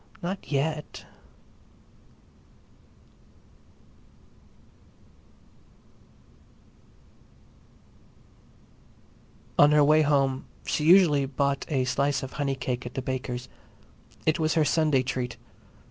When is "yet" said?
0.51-1.05